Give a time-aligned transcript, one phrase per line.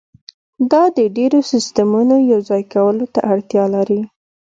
[0.71, 4.01] دا د ډیرو سیستمونو یوځای کولو ته اړتیا لري